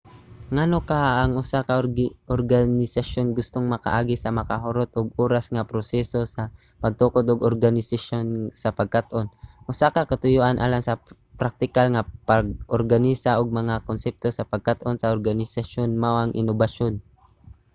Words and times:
ngano 0.53 0.77
kaha 0.89 1.09
nga 1.11 1.19
ang 1.23 1.33
usa 1.43 1.59
ka 1.67 1.73
organisasyon 2.37 3.27
gustong 3.37 3.65
makaagi 3.73 4.15
sa 4.19 4.35
makahurot 4.39 4.89
og 4.99 5.07
oras 5.25 5.45
nga 5.53 5.67
proseso 5.71 6.19
sa 6.35 6.43
pagtukod 6.83 7.25
og 7.27 7.45
organisasyon 7.51 8.27
sa 8.61 8.69
pagkat-on? 8.79 9.27
usa 9.71 9.87
ka 9.95 10.01
katuyoan 10.11 10.57
alang 10.65 10.83
sa 10.85 10.93
praktikal 11.41 11.87
nga 11.91 12.07
pag-organisa 12.29 13.31
og 13.39 13.57
mga 13.59 13.75
konsepto 13.87 14.27
sa 14.31 14.47
pagkat-on 14.51 14.95
sa 14.97 15.11
organisasyon 15.15 15.89
mao 16.01 16.15
ang 16.19 16.33
inobasyon 16.41 16.93